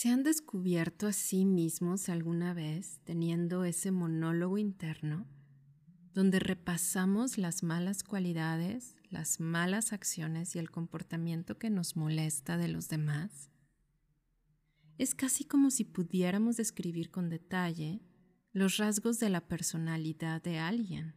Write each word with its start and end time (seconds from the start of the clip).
¿Se 0.00 0.08
han 0.08 0.22
descubierto 0.22 1.08
a 1.08 1.12
sí 1.12 1.44
mismos 1.44 2.08
alguna 2.08 2.54
vez 2.54 3.02
teniendo 3.04 3.64
ese 3.64 3.90
monólogo 3.90 4.56
interno 4.56 5.26
donde 6.14 6.38
repasamos 6.38 7.36
las 7.36 7.62
malas 7.62 8.02
cualidades, 8.02 8.96
las 9.10 9.40
malas 9.40 9.92
acciones 9.92 10.56
y 10.56 10.58
el 10.58 10.70
comportamiento 10.70 11.58
que 11.58 11.68
nos 11.68 11.96
molesta 11.96 12.56
de 12.56 12.68
los 12.68 12.88
demás? 12.88 13.50
Es 14.96 15.14
casi 15.14 15.44
como 15.44 15.70
si 15.70 15.84
pudiéramos 15.84 16.56
describir 16.56 17.10
con 17.10 17.28
detalle 17.28 18.00
los 18.52 18.78
rasgos 18.78 19.20
de 19.20 19.28
la 19.28 19.48
personalidad 19.48 20.40
de 20.40 20.58
alguien, 20.58 21.14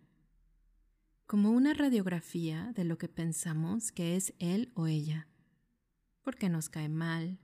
como 1.25 1.51
una 1.51 1.73
radiografía 1.73 2.73
de 2.75 2.83
lo 2.83 2.97
que 2.97 3.07
pensamos 3.07 3.93
que 3.93 4.17
es 4.17 4.33
él 4.39 4.73
o 4.75 4.87
ella, 4.87 5.29
porque 6.21 6.49
nos 6.49 6.67
cae 6.67 6.89
mal, 6.89 7.39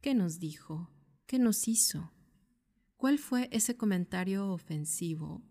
¿Qué 0.00 0.14
nos 0.14 0.38
dijo? 0.38 0.92
¿Qué 1.26 1.40
nos 1.40 1.66
hizo? 1.66 2.12
¿Cuál 2.96 3.18
fue 3.18 3.48
ese 3.50 3.76
comentario 3.76 4.48
ofensivo 4.52 5.42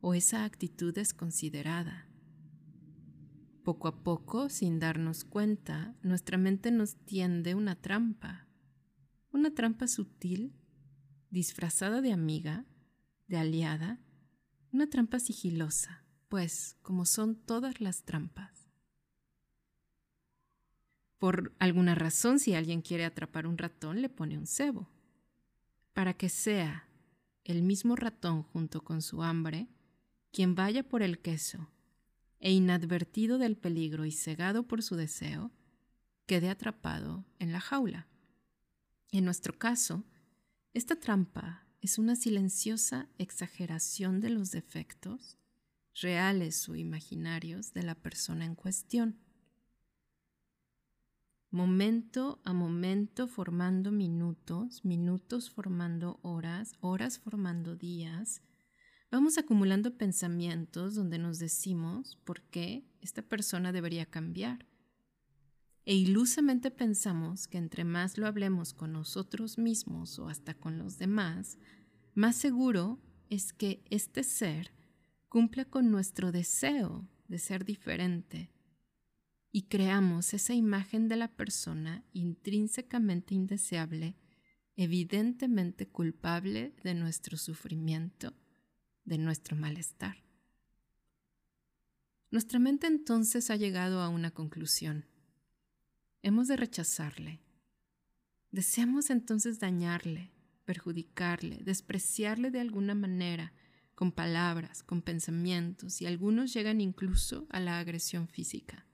o 0.00 0.14
esa 0.14 0.44
actitud 0.44 0.94
desconsiderada? 0.94 2.08
Poco 3.64 3.88
a 3.88 4.04
poco, 4.04 4.48
sin 4.48 4.78
darnos 4.78 5.24
cuenta, 5.24 5.96
nuestra 6.02 6.38
mente 6.38 6.70
nos 6.70 6.94
tiende 7.04 7.56
una 7.56 7.74
trampa, 7.74 8.46
una 9.32 9.52
trampa 9.52 9.88
sutil, 9.88 10.54
disfrazada 11.30 12.00
de 12.00 12.12
amiga, 12.12 12.64
de 13.26 13.38
aliada, 13.38 14.00
una 14.70 14.88
trampa 14.88 15.18
sigilosa, 15.18 16.04
pues 16.28 16.76
como 16.80 17.06
son 17.06 17.34
todas 17.34 17.80
las 17.80 18.04
trampas. 18.04 18.55
Por 21.18 21.54
alguna 21.58 21.94
razón, 21.94 22.38
si 22.38 22.54
alguien 22.54 22.82
quiere 22.82 23.04
atrapar 23.04 23.46
un 23.46 23.58
ratón, 23.58 24.02
le 24.02 24.08
pone 24.08 24.36
un 24.36 24.46
cebo. 24.46 24.88
Para 25.94 26.14
que 26.14 26.28
sea 26.28 26.88
el 27.44 27.62
mismo 27.62 27.96
ratón 27.96 28.42
junto 28.42 28.82
con 28.82 29.00
su 29.02 29.22
hambre 29.22 29.68
quien 30.32 30.54
vaya 30.54 30.82
por 30.82 31.02
el 31.02 31.20
queso 31.20 31.70
e 32.40 32.52
inadvertido 32.52 33.38
del 33.38 33.56
peligro 33.56 34.04
y 34.04 34.12
cegado 34.12 34.68
por 34.68 34.82
su 34.82 34.96
deseo, 34.96 35.50
quede 36.26 36.50
atrapado 36.50 37.24
en 37.38 37.52
la 37.52 37.60
jaula. 37.60 38.06
En 39.10 39.24
nuestro 39.24 39.58
caso, 39.58 40.04
esta 40.74 40.96
trampa 40.96 41.66
es 41.80 41.98
una 41.98 42.16
silenciosa 42.16 43.08
exageración 43.16 44.20
de 44.20 44.28
los 44.28 44.50
defectos, 44.50 45.38
reales 45.94 46.68
o 46.68 46.76
imaginarios, 46.76 47.72
de 47.72 47.84
la 47.84 47.94
persona 47.94 48.44
en 48.44 48.54
cuestión 48.54 49.16
momento 51.50 52.40
a 52.44 52.52
momento 52.52 53.28
formando 53.28 53.92
minutos, 53.92 54.84
minutos 54.84 55.50
formando 55.50 56.18
horas, 56.22 56.74
horas 56.80 57.18
formando 57.18 57.76
días, 57.76 58.42
vamos 59.10 59.38
acumulando 59.38 59.96
pensamientos 59.96 60.94
donde 60.94 61.18
nos 61.18 61.38
decimos 61.38 62.16
por 62.24 62.42
qué 62.42 62.84
esta 63.00 63.22
persona 63.22 63.72
debería 63.72 64.06
cambiar. 64.06 64.66
E 65.84 65.94
ilusamente 65.94 66.72
pensamos 66.72 67.46
que 67.46 67.58
entre 67.58 67.84
más 67.84 68.18
lo 68.18 68.26
hablemos 68.26 68.74
con 68.74 68.92
nosotros 68.92 69.56
mismos 69.56 70.18
o 70.18 70.28
hasta 70.28 70.54
con 70.54 70.78
los 70.78 70.98
demás, 70.98 71.58
más 72.14 72.34
seguro 72.34 72.98
es 73.30 73.52
que 73.52 73.84
este 73.88 74.24
ser 74.24 74.72
cumpla 75.28 75.64
con 75.64 75.90
nuestro 75.92 76.32
deseo 76.32 77.08
de 77.28 77.38
ser 77.38 77.64
diferente 77.64 78.50
y 79.56 79.62
creamos 79.62 80.34
esa 80.34 80.52
imagen 80.52 81.08
de 81.08 81.16
la 81.16 81.28
persona 81.28 82.04
intrínsecamente 82.12 83.34
indeseable, 83.34 84.14
evidentemente 84.76 85.88
culpable 85.88 86.74
de 86.84 86.92
nuestro 86.92 87.38
sufrimiento, 87.38 88.34
de 89.06 89.16
nuestro 89.16 89.56
malestar. 89.56 90.22
Nuestra 92.30 92.58
mente 92.58 92.86
entonces 92.86 93.48
ha 93.48 93.56
llegado 93.56 94.02
a 94.02 94.10
una 94.10 94.30
conclusión. 94.30 95.06
Hemos 96.20 96.48
de 96.48 96.56
rechazarle. 96.58 97.40
Deseamos 98.50 99.08
entonces 99.08 99.58
dañarle, 99.58 100.32
perjudicarle, 100.66 101.60
despreciarle 101.64 102.50
de 102.50 102.60
alguna 102.60 102.94
manera, 102.94 103.54
con 103.94 104.12
palabras, 104.12 104.82
con 104.82 105.00
pensamientos, 105.00 106.02
y 106.02 106.06
algunos 106.06 106.52
llegan 106.52 106.82
incluso 106.82 107.46
a 107.48 107.58
la 107.58 107.78
agresión 107.78 108.28
física. 108.28 108.85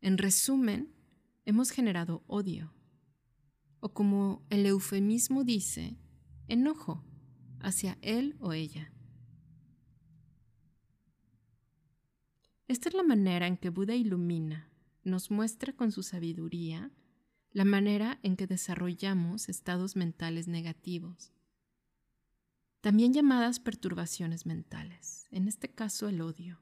En 0.00 0.16
resumen, 0.16 0.94
hemos 1.44 1.70
generado 1.70 2.22
odio, 2.26 2.72
o 3.80 3.92
como 3.92 4.46
el 4.50 4.64
eufemismo 4.66 5.44
dice, 5.44 5.98
enojo 6.48 7.04
hacia 7.60 7.98
él 8.00 8.36
o 8.40 8.52
ella. 8.52 8.92
Esta 12.66 12.88
es 12.88 12.94
la 12.94 13.02
manera 13.02 13.46
en 13.46 13.56
que 13.56 13.68
Buda 13.68 13.94
ilumina, 13.94 14.70
nos 15.02 15.30
muestra 15.30 15.72
con 15.72 15.92
su 15.92 16.02
sabiduría 16.02 16.90
la 17.52 17.64
manera 17.64 18.20
en 18.22 18.36
que 18.36 18.46
desarrollamos 18.46 19.48
estados 19.48 19.96
mentales 19.96 20.46
negativos, 20.46 21.32
también 22.80 23.12
llamadas 23.12 23.60
perturbaciones 23.60 24.46
mentales, 24.46 25.26
en 25.30 25.48
este 25.48 25.68
caso 25.68 26.08
el 26.08 26.20
odio. 26.20 26.60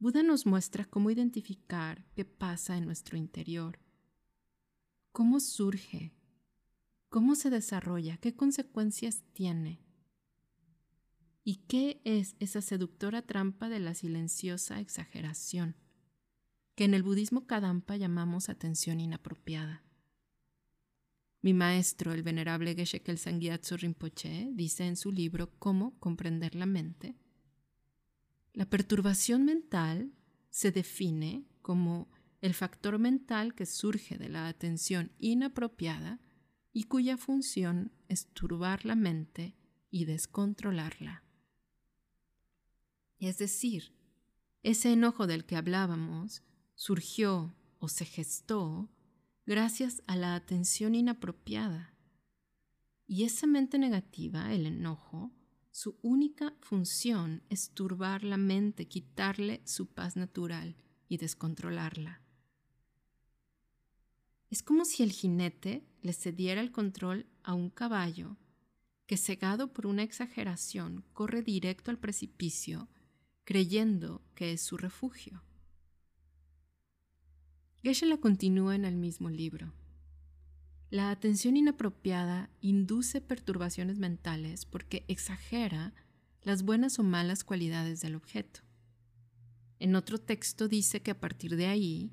Buda 0.00 0.22
nos 0.22 0.46
muestra 0.46 0.84
cómo 0.84 1.10
identificar 1.10 2.04
qué 2.14 2.24
pasa 2.24 2.76
en 2.76 2.84
nuestro 2.84 3.16
interior, 3.16 3.80
cómo 5.10 5.40
surge, 5.40 6.14
cómo 7.08 7.34
se 7.34 7.50
desarrolla, 7.50 8.16
qué 8.18 8.36
consecuencias 8.36 9.24
tiene 9.32 9.80
y 11.42 11.56
qué 11.66 12.00
es 12.04 12.36
esa 12.38 12.60
seductora 12.60 13.22
trampa 13.22 13.68
de 13.68 13.80
la 13.80 13.94
silenciosa 13.94 14.78
exageración, 14.78 15.74
que 16.76 16.84
en 16.84 16.94
el 16.94 17.02
budismo 17.02 17.48
Kadampa 17.48 17.96
llamamos 17.96 18.48
atención 18.48 19.00
inapropiada. 19.00 19.82
Mi 21.40 21.54
maestro, 21.54 22.12
el 22.12 22.22
venerable 22.22 22.76
Geshe 22.76 23.02
Kelsang 23.02 23.40
Rinpoche, 23.40 24.50
dice 24.52 24.86
en 24.86 24.96
su 24.96 25.10
libro 25.10 25.50
Cómo 25.58 25.98
comprender 25.98 26.54
la 26.54 26.66
mente, 26.66 27.16
la 28.58 28.68
perturbación 28.68 29.44
mental 29.44 30.10
se 30.50 30.72
define 30.72 31.46
como 31.62 32.10
el 32.40 32.54
factor 32.54 32.98
mental 32.98 33.54
que 33.54 33.64
surge 33.66 34.18
de 34.18 34.28
la 34.28 34.48
atención 34.48 35.12
inapropiada 35.20 36.18
y 36.72 36.82
cuya 36.82 37.16
función 37.16 37.92
es 38.08 38.26
turbar 38.32 38.84
la 38.84 38.96
mente 38.96 39.56
y 39.92 40.06
descontrolarla. 40.06 41.22
Es 43.20 43.38
decir, 43.38 43.94
ese 44.64 44.92
enojo 44.92 45.28
del 45.28 45.44
que 45.44 45.54
hablábamos 45.54 46.42
surgió 46.74 47.54
o 47.78 47.86
se 47.86 48.06
gestó 48.06 48.90
gracias 49.46 50.02
a 50.08 50.16
la 50.16 50.34
atención 50.34 50.96
inapropiada. 50.96 51.94
Y 53.06 53.22
esa 53.22 53.46
mente 53.46 53.78
negativa, 53.78 54.52
el 54.52 54.66
enojo, 54.66 55.30
su 55.78 55.96
única 56.02 56.56
función 56.58 57.44
es 57.50 57.70
turbar 57.70 58.24
la 58.24 58.36
mente, 58.36 58.88
quitarle 58.88 59.62
su 59.64 59.86
paz 59.86 60.16
natural 60.16 60.74
y 61.08 61.18
descontrolarla. 61.18 62.20
Es 64.50 64.64
como 64.64 64.84
si 64.84 65.04
el 65.04 65.12
jinete 65.12 65.86
le 66.02 66.12
cediera 66.14 66.60
el 66.62 66.72
control 66.72 67.26
a 67.44 67.54
un 67.54 67.70
caballo 67.70 68.36
que, 69.06 69.16
cegado 69.16 69.72
por 69.72 69.86
una 69.86 70.02
exageración, 70.02 71.04
corre 71.12 71.42
directo 71.42 71.92
al 71.92 71.98
precipicio, 72.00 72.88
creyendo 73.44 74.20
que 74.34 74.50
es 74.50 74.60
su 74.60 74.78
refugio. 74.78 75.44
Geshe 77.84 78.06
la 78.06 78.16
continúa 78.16 78.74
en 78.74 78.84
el 78.84 78.96
mismo 78.96 79.30
libro. 79.30 79.72
La 80.90 81.10
atención 81.10 81.58
inapropiada 81.58 82.48
induce 82.62 83.20
perturbaciones 83.20 83.98
mentales 83.98 84.64
porque 84.64 85.04
exagera 85.06 85.92
las 86.42 86.62
buenas 86.62 86.98
o 86.98 87.02
malas 87.02 87.44
cualidades 87.44 88.00
del 88.00 88.14
objeto. 88.14 88.60
En 89.80 89.94
otro 89.96 90.18
texto 90.18 90.66
dice 90.66 91.02
que 91.02 91.10
a 91.10 91.20
partir 91.20 91.56
de 91.56 91.66
ahí 91.66 92.10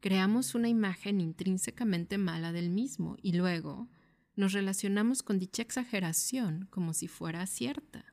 creamos 0.00 0.56
una 0.56 0.68
imagen 0.68 1.20
intrínsecamente 1.20 2.18
mala 2.18 2.50
del 2.50 2.68
mismo 2.68 3.16
y 3.22 3.32
luego 3.32 3.88
nos 4.34 4.52
relacionamos 4.52 5.22
con 5.22 5.38
dicha 5.38 5.62
exageración 5.62 6.66
como 6.68 6.94
si 6.94 7.06
fuera 7.06 7.46
cierta. 7.46 8.12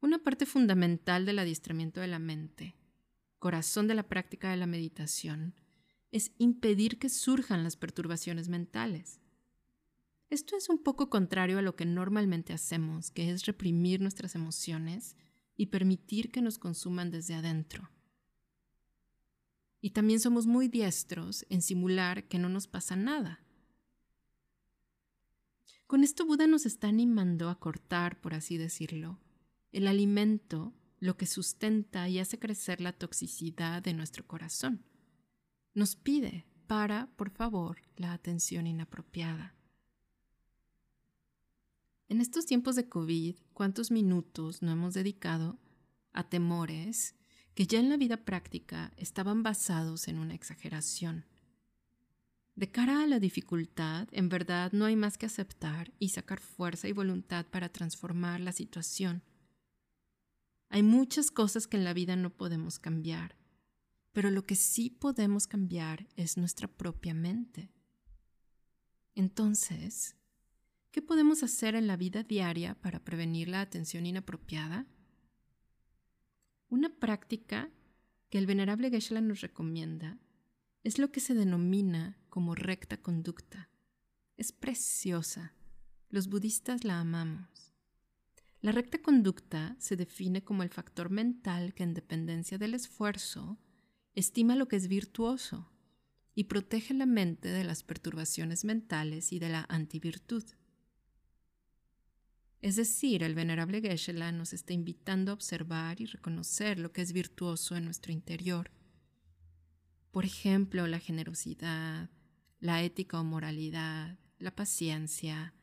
Una 0.00 0.18
parte 0.18 0.44
fundamental 0.44 1.24
del 1.24 1.38
adiestramiento 1.38 2.00
de 2.00 2.06
la 2.06 2.18
mente, 2.18 2.76
corazón 3.38 3.88
de 3.88 3.94
la 3.94 4.04
práctica 4.04 4.50
de 4.50 4.58
la 4.58 4.66
meditación, 4.66 5.54
es 6.10 6.32
impedir 6.38 6.98
que 6.98 7.08
surjan 7.08 7.62
las 7.62 7.76
perturbaciones 7.76 8.48
mentales. 8.48 9.20
Esto 10.30 10.56
es 10.56 10.68
un 10.68 10.82
poco 10.82 11.10
contrario 11.10 11.58
a 11.58 11.62
lo 11.62 11.76
que 11.76 11.86
normalmente 11.86 12.52
hacemos, 12.52 13.10
que 13.10 13.30
es 13.30 13.46
reprimir 13.46 14.00
nuestras 14.00 14.34
emociones 14.34 15.16
y 15.56 15.66
permitir 15.66 16.30
que 16.30 16.42
nos 16.42 16.58
consuman 16.58 17.10
desde 17.10 17.34
adentro. 17.34 17.90
Y 19.80 19.90
también 19.90 20.20
somos 20.20 20.46
muy 20.46 20.68
diestros 20.68 21.46
en 21.48 21.62
simular 21.62 22.28
que 22.28 22.38
no 22.38 22.48
nos 22.48 22.66
pasa 22.66 22.96
nada, 22.96 23.40
Con 25.88 26.04
esto 26.04 26.26
Buda 26.26 26.46
nos 26.46 26.66
está 26.66 26.88
animando 26.88 27.48
a 27.48 27.58
cortar, 27.58 28.20
por 28.20 28.34
así 28.34 28.58
decirlo, 28.58 29.18
el 29.72 29.86
alimento, 29.86 30.74
lo 31.00 31.16
que 31.16 31.24
sustenta 31.24 32.10
y 32.10 32.18
hace 32.18 32.38
crecer 32.38 32.82
la 32.82 32.92
toxicidad 32.92 33.82
de 33.82 33.94
nuestro 33.94 34.26
corazón. 34.26 34.84
Nos 35.78 35.94
pide 35.94 36.44
para, 36.66 37.06
por 37.14 37.30
favor, 37.30 37.78
la 37.94 38.12
atención 38.12 38.66
inapropiada. 38.66 39.54
En 42.08 42.20
estos 42.20 42.46
tiempos 42.46 42.74
de 42.74 42.88
COVID, 42.88 43.36
¿cuántos 43.52 43.92
minutos 43.92 44.60
no 44.60 44.72
hemos 44.72 44.94
dedicado 44.94 45.56
a 46.12 46.28
temores 46.28 47.14
que 47.54 47.68
ya 47.68 47.78
en 47.78 47.90
la 47.90 47.96
vida 47.96 48.24
práctica 48.24 48.92
estaban 48.96 49.44
basados 49.44 50.08
en 50.08 50.18
una 50.18 50.34
exageración? 50.34 51.26
De 52.56 52.72
cara 52.72 53.04
a 53.04 53.06
la 53.06 53.20
dificultad, 53.20 54.08
en 54.10 54.28
verdad 54.28 54.72
no 54.72 54.84
hay 54.84 54.96
más 54.96 55.16
que 55.16 55.26
aceptar 55.26 55.92
y 56.00 56.08
sacar 56.08 56.40
fuerza 56.40 56.88
y 56.88 56.92
voluntad 56.92 57.46
para 57.46 57.68
transformar 57.68 58.40
la 58.40 58.50
situación. 58.50 59.22
Hay 60.70 60.82
muchas 60.82 61.30
cosas 61.30 61.68
que 61.68 61.76
en 61.76 61.84
la 61.84 61.94
vida 61.94 62.16
no 62.16 62.30
podemos 62.30 62.80
cambiar, 62.80 63.37
pero 64.18 64.32
lo 64.32 64.44
que 64.46 64.56
sí 64.56 64.90
podemos 64.90 65.46
cambiar 65.46 66.08
es 66.16 66.36
nuestra 66.36 66.66
propia 66.66 67.14
mente. 67.14 67.70
Entonces, 69.14 70.16
¿qué 70.90 71.00
podemos 71.00 71.44
hacer 71.44 71.76
en 71.76 71.86
la 71.86 71.96
vida 71.96 72.24
diaria 72.24 72.74
para 72.80 73.04
prevenir 73.04 73.46
la 73.46 73.60
atención 73.60 74.06
inapropiada? 74.06 74.88
Una 76.68 76.98
práctica 76.98 77.70
que 78.28 78.38
el 78.38 78.46
venerable 78.46 78.90
Geshe 78.90 79.20
nos 79.20 79.40
recomienda 79.40 80.18
es 80.82 80.98
lo 80.98 81.12
que 81.12 81.20
se 81.20 81.34
denomina 81.34 82.18
como 82.28 82.56
recta 82.56 83.00
conducta. 83.00 83.70
Es 84.36 84.50
preciosa. 84.50 85.54
Los 86.08 86.26
budistas 86.26 86.82
la 86.82 86.98
amamos. 86.98 87.72
La 88.62 88.72
recta 88.72 89.00
conducta 89.00 89.76
se 89.78 89.94
define 89.94 90.42
como 90.42 90.64
el 90.64 90.70
factor 90.70 91.08
mental 91.08 91.72
que 91.72 91.84
en 91.84 91.94
dependencia 91.94 92.58
del 92.58 92.74
esfuerzo 92.74 93.60
estima 94.18 94.56
lo 94.56 94.68
que 94.68 94.76
es 94.76 94.88
virtuoso 94.88 95.70
y 96.34 96.44
protege 96.44 96.94
la 96.94 97.06
mente 97.06 97.48
de 97.48 97.64
las 97.64 97.82
perturbaciones 97.82 98.64
mentales 98.64 99.32
y 99.32 99.38
de 99.38 99.48
la 99.48 99.66
antivirtud. 99.68 100.44
Es 102.60 102.76
decir, 102.76 103.22
el 103.22 103.34
venerable 103.34 103.80
geshe 103.80 104.12
nos 104.12 104.52
está 104.52 104.72
invitando 104.72 105.30
a 105.30 105.34
observar 105.34 106.00
y 106.00 106.06
reconocer 106.06 106.78
lo 106.78 106.92
que 106.92 107.02
es 107.02 107.12
virtuoso 107.12 107.76
en 107.76 107.84
nuestro 107.84 108.12
interior 108.12 108.70
por 110.10 110.24
ejemplo, 110.24 110.86
la 110.86 110.98
generosidad, 110.98 112.10
la 112.60 112.82
ética 112.82 113.20
o 113.20 113.24
moralidad, 113.24 114.18
la 114.38 114.54
paciencia, 114.54 115.54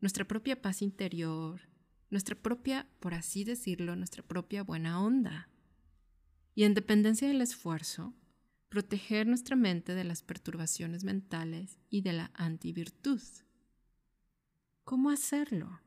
nuestra 0.00 0.26
propia 0.26 0.60
paz 0.60 0.82
interior, 0.82 1.62
nuestra 2.10 2.34
propia, 2.36 2.88
por 3.00 3.14
así 3.14 3.44
decirlo, 3.44 3.96
nuestra 3.96 4.22
propia 4.22 4.64
buena 4.64 5.02
onda. 5.02 5.48
Y 6.54 6.64
en 6.64 6.74
dependencia 6.74 7.28
del 7.28 7.40
esfuerzo, 7.40 8.14
proteger 8.68 9.26
nuestra 9.26 9.56
mente 9.56 9.94
de 9.94 10.04
las 10.04 10.22
perturbaciones 10.22 11.04
mentales 11.04 11.78
y 11.90 12.00
de 12.00 12.12
la 12.12 12.30
antivirtud. 12.34 13.20
¿Cómo 14.84 15.10
hacerlo? 15.10 15.80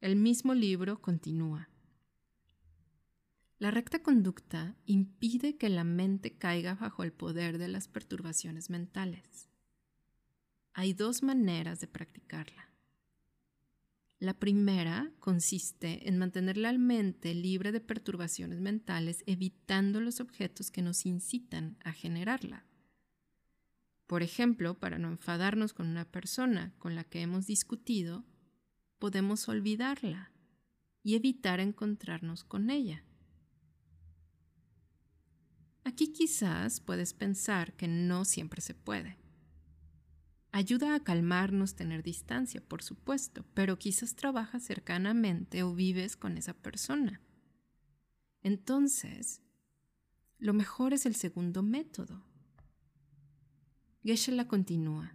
El 0.00 0.16
mismo 0.16 0.54
libro 0.54 1.00
continúa. 1.02 1.68
La 3.58 3.70
recta 3.70 4.02
conducta 4.02 4.74
impide 4.86 5.58
que 5.58 5.68
la 5.68 5.84
mente 5.84 6.38
caiga 6.38 6.74
bajo 6.74 7.02
el 7.02 7.12
poder 7.12 7.58
de 7.58 7.68
las 7.68 7.88
perturbaciones 7.88 8.70
mentales. 8.70 9.50
Hay 10.72 10.94
dos 10.94 11.22
maneras 11.22 11.80
de 11.80 11.86
practicarla. 11.86 12.69
La 14.20 14.34
primera 14.34 15.10
consiste 15.18 16.06
en 16.06 16.18
mantener 16.18 16.58
la 16.58 16.74
mente 16.74 17.34
libre 17.34 17.72
de 17.72 17.80
perturbaciones 17.80 18.60
mentales 18.60 19.24
evitando 19.26 19.98
los 19.98 20.20
objetos 20.20 20.70
que 20.70 20.82
nos 20.82 21.06
incitan 21.06 21.78
a 21.82 21.92
generarla. 21.92 22.66
Por 24.06 24.22
ejemplo, 24.22 24.78
para 24.78 24.98
no 24.98 25.08
enfadarnos 25.08 25.72
con 25.72 25.86
una 25.86 26.04
persona 26.04 26.74
con 26.78 26.94
la 26.94 27.04
que 27.04 27.22
hemos 27.22 27.46
discutido, 27.46 28.26
podemos 28.98 29.48
olvidarla 29.48 30.32
y 31.02 31.14
evitar 31.14 31.58
encontrarnos 31.58 32.44
con 32.44 32.68
ella. 32.68 33.02
Aquí 35.82 36.12
quizás 36.12 36.80
puedes 36.80 37.14
pensar 37.14 37.72
que 37.72 37.88
no 37.88 38.26
siempre 38.26 38.60
se 38.60 38.74
puede. 38.74 39.19
Ayuda 40.52 40.96
a 40.96 41.00
calmarnos 41.00 41.76
tener 41.76 42.02
distancia, 42.02 42.60
por 42.60 42.82
supuesto, 42.82 43.44
pero 43.54 43.78
quizás 43.78 44.16
trabajas 44.16 44.64
cercanamente 44.64 45.62
o 45.62 45.74
vives 45.74 46.16
con 46.16 46.36
esa 46.36 46.54
persona. 46.54 47.20
Entonces, 48.42 49.42
lo 50.38 50.52
mejor 50.52 50.92
es 50.92 51.06
el 51.06 51.14
segundo 51.14 51.62
método. 51.62 52.24
Geshe 54.02 54.32
la 54.32 54.48
continúa. 54.48 55.14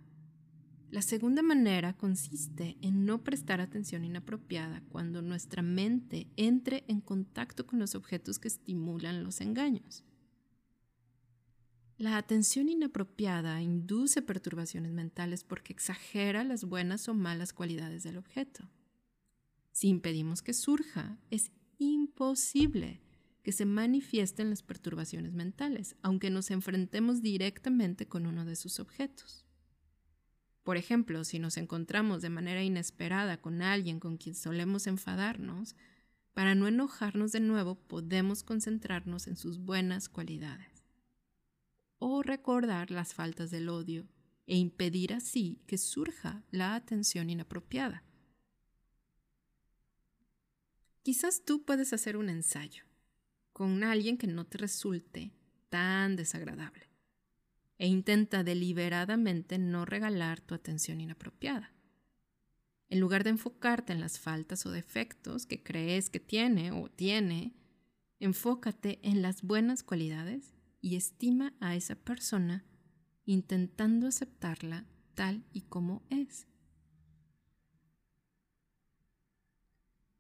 La 0.90 1.02
segunda 1.02 1.42
manera 1.42 1.98
consiste 1.98 2.78
en 2.82 3.06
no 3.06 3.24
prestar 3.24 3.60
atención 3.60 4.06
inapropiada 4.06 4.82
cuando 4.88 5.22
nuestra 5.22 5.62
mente 5.62 6.30
entre 6.38 6.86
en 6.88 7.02
contacto 7.02 7.66
con 7.68 7.80
los 7.80 7.96
objetos 7.96 8.40
que 8.40 8.48
estimulan 8.48 9.24
los 9.24 9.42
engaños. 9.42 10.06
La 11.98 12.18
atención 12.18 12.68
inapropiada 12.68 13.62
induce 13.62 14.22
perturbaciones 14.22 14.92
mentales 14.92 15.46
porque 15.46 15.72
exagera 15.72 16.44
las 16.44 16.66
buenas 16.66 17.08
o 17.08 17.14
malas 17.14 17.54
cualidades 17.54 18.04
del 18.04 18.18
objeto. 18.18 18.70
Si 19.72 19.88
impedimos 19.88 20.42
que 20.42 20.54
surja, 20.54 21.18
es 21.30 21.52
imposible 21.78 23.02
que 23.44 23.54
se 23.54 23.64
manifiesten 23.64 24.50
las 24.50 24.62
perturbaciones 24.62 25.32
mentales, 25.32 25.96
aunque 26.02 26.30
nos 26.30 26.52
enfrentemos 26.52 27.22
directamente 27.22 28.10
con 28.10 28.26
uno 28.26 28.44
de 28.44 28.58
sus 28.58 28.82
objetos. 28.82 29.46
Por 30.64 30.76
ejemplo, 30.76 31.24
si 31.24 31.40
nos 31.40 31.56
encontramos 31.56 32.22
de 32.22 32.30
manera 32.30 32.62
inesperada 32.62 33.40
con 33.40 33.62
alguien 33.62 34.02
con 34.02 34.18
quien 34.18 34.36
solemos 34.36 34.88
enfadarnos, 34.88 35.78
para 36.34 36.56
no 36.56 36.68
enojarnos 36.68 37.32
de 37.32 37.40
nuevo 37.40 37.76
podemos 37.76 38.44
concentrarnos 38.44 39.28
en 39.28 39.38
sus 39.38 39.60
buenas 39.60 40.10
cualidades 40.10 40.75
o 42.08 42.22
recordar 42.22 42.92
las 42.92 43.16
faltas 43.16 43.50
del 43.50 43.68
odio 43.68 44.08
e 44.46 44.56
impedir 44.58 45.12
así 45.12 45.60
que 45.66 45.80
surja 45.80 46.44
la 46.52 46.76
atención 46.76 47.32
inapropiada. 47.32 48.04
Quizás 51.02 51.44
tú 51.44 51.66
puedes 51.66 51.94
hacer 51.94 52.16
un 52.16 52.30
ensayo 52.30 52.84
con 53.54 53.84
alguien 53.84 54.20
que 54.20 54.28
no 54.28 54.46
te 54.46 54.60
resulte 54.60 55.34
tan 55.70 56.16
desagradable 56.16 56.92
e 57.80 57.88
intenta 57.88 58.44
deliberadamente 58.44 59.58
no 59.58 59.84
regalar 59.84 60.42
tu 60.42 60.54
atención 60.54 61.02
inapropiada. 61.02 61.74
En 62.88 63.00
lugar 63.00 63.24
de 63.24 63.32
enfocarte 63.32 63.94
en 63.94 64.00
las 64.00 64.20
faltas 64.20 64.68
o 64.68 64.72
defectos 64.72 65.48
que 65.48 65.64
crees 65.64 66.12
que 66.12 66.20
tiene 66.20 66.72
o 66.72 66.88
tiene, 66.88 67.56
enfócate 68.20 69.00
en 69.02 69.24
las 69.24 69.42
buenas 69.42 69.82
cualidades 69.82 70.55
y 70.86 70.98
estima 70.98 71.56
a 71.62 71.76
esa 71.76 71.96
persona 71.96 72.64
intentando 73.26 74.06
aceptarla 74.06 74.86
tal 75.16 75.44
y 75.52 75.62
como 75.62 76.06
es. 76.12 76.46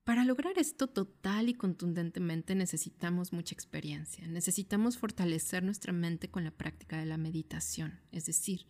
Para 0.04 0.26
lograr 0.26 0.58
esto 0.58 0.88
total 0.88 1.50
y 1.50 1.54
contundentemente 1.54 2.56
necesitamos 2.56 3.32
mucha 3.32 3.54
experiencia, 3.54 4.28
necesitamos 4.28 4.98
fortalecer 4.98 5.62
nuestra 5.62 5.94
mente 5.94 6.32
con 6.32 6.44
la 6.44 6.50
práctica 6.50 6.98
de 6.98 7.06
la 7.06 7.18
meditación, 7.18 8.00
es 8.12 8.26
decir, 8.26 8.66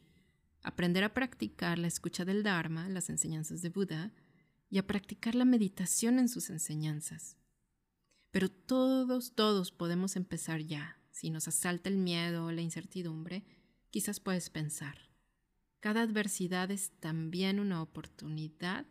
aprender 0.63 1.05
a 1.05 1.13
practicar 1.13 1.79
la 1.79 1.87
escucha 1.87 2.25
del 2.25 2.43
Dharma, 2.43 2.89
las 2.89 3.09
enseñanzas 3.09 3.61
de 3.61 3.69
Buda, 3.69 4.11
y 4.69 4.79
a 4.79 4.85
practicar 4.85 5.33
la 5.33 5.45
meditación 5.45 6.19
en 6.19 6.27
sus 6.27 6.49
enseñanzas. 6.49 7.37
Pero 8.31 8.51
todos, 8.51 9.33
todos 9.33 9.71
podemos 9.71 10.17
empezar 10.17 10.59
ya, 10.59 10.99
si 11.15 11.29
nos 11.29 11.47
asalta 11.47 11.87
el 11.87 11.95
miedo 11.95 12.45
o 12.45 12.51
la 12.51 12.61
incertidumbre, 12.61 13.45
quizás 13.89 14.19
puedes 14.19 14.49
pensar, 14.49 14.97
cada 15.79 16.01
adversidad 16.01 16.71
es 16.71 16.91
también 16.99 17.61
una 17.61 17.81
oportunidad. 17.81 18.85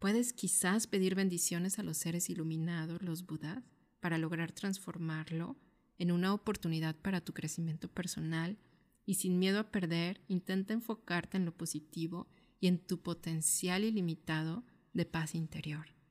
Puedes 0.00 0.32
quizás 0.32 0.88
pedir 0.88 1.14
bendiciones 1.14 1.78
a 1.78 1.84
los 1.84 1.96
seres 1.96 2.28
iluminados, 2.28 3.02
los 3.02 3.24
Budas, 3.24 3.62
para 4.00 4.18
lograr 4.18 4.50
transformarlo 4.50 5.56
en 5.96 6.10
una 6.10 6.34
oportunidad 6.34 6.96
para 6.96 7.20
tu 7.20 7.32
crecimiento 7.32 7.86
personal 7.86 8.58
y 9.06 9.14
sin 9.14 9.38
miedo 9.38 9.60
a 9.60 9.70
perder, 9.70 10.22
intenta 10.26 10.74
enfocarte 10.74 11.36
en 11.36 11.44
lo 11.44 11.56
positivo 11.56 12.26
y 12.58 12.66
en 12.66 12.80
tu 12.80 13.00
potencial 13.00 13.84
ilimitado 13.84 14.64
de 14.92 15.06
paz 15.06 15.36
interior. 15.36 16.01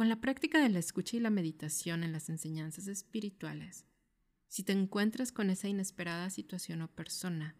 Con 0.00 0.08
la 0.08 0.16
práctica 0.16 0.62
de 0.62 0.70
la 0.70 0.78
escucha 0.78 1.18
y 1.18 1.20
la 1.20 1.28
meditación 1.28 2.04
en 2.04 2.12
las 2.12 2.30
enseñanzas 2.30 2.86
espirituales, 2.86 3.84
si 4.48 4.62
te 4.62 4.72
encuentras 4.72 5.30
con 5.30 5.50
esa 5.50 5.68
inesperada 5.68 6.30
situación 6.30 6.80
o 6.80 6.88
persona, 6.88 7.54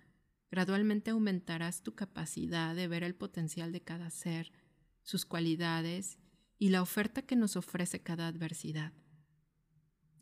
gradualmente 0.51 1.11
aumentarás 1.11 1.83
tu 1.83 1.95
capacidad 1.95 2.75
de 2.75 2.89
ver 2.89 3.03
el 3.03 3.15
potencial 3.15 3.73
de 3.73 3.83
cada 3.83 4.09
ser, 4.09 4.53
sus 5.03 5.27
cualidades 5.27 6.19
y 6.59 6.71
la 6.71 6.81
oferta 6.81 7.21
que 7.21 7.37
nos 7.37 7.57
ofrece 7.57 8.01
cada 8.01 8.27
adversidad. 8.27 8.95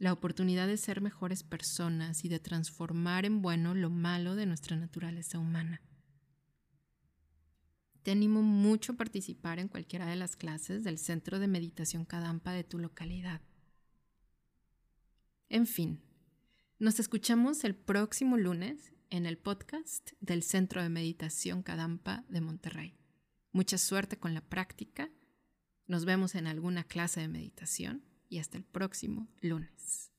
La 0.01 0.13
oportunidad 0.13 0.67
de 0.67 0.77
ser 0.77 1.01
mejores 1.01 1.45
personas 1.45 2.25
y 2.25 2.29
de 2.29 2.41
transformar 2.41 3.27
en 3.27 3.43
bueno 3.43 3.77
lo 3.77 3.91
malo 3.91 4.35
de 4.35 4.47
nuestra 4.47 4.77
naturaleza 4.77 5.39
humana. 5.39 5.83
Te 8.03 8.13
animo 8.13 8.43
mucho 8.43 8.93
a 8.93 8.97
participar 8.97 9.59
en 9.59 9.69
cualquiera 9.69 10.07
de 10.07 10.17
las 10.17 10.37
clases 10.37 10.85
del 10.85 10.99
Centro 10.99 11.39
de 11.39 11.49
Meditación 11.49 12.05
Kadampa 12.05 12.53
de 12.53 12.65
tu 12.65 12.79
localidad. 12.79 13.41
En 15.49 15.67
fin, 15.67 16.01
nos 16.79 17.01
escuchamos 17.01 17.65
el 17.65 17.75
próximo 17.75 18.37
lunes 18.37 18.93
en 19.11 19.27
el 19.27 19.39
podcast 19.39 20.13
del 20.21 20.43
Centro 20.43 20.83
de 20.83 20.89
Meditación 20.89 21.63
Kadampa 21.63 22.25
de 22.29 22.41
Monterrey. 22.41 22.95
Mucha 23.53 23.79
suerte 23.79 24.19
con 24.19 24.35
la 24.35 24.43
práctica. 24.43 25.11
Nos 25.87 26.05
vemos 26.05 26.35
en 26.35 26.47
alguna 26.47 26.85
clase 26.85 27.21
de 27.21 27.29
meditación 27.29 28.05
y 28.29 28.39
hasta 28.39 28.59
el 28.59 28.65
próximo 28.65 29.29
lunes. 29.41 30.13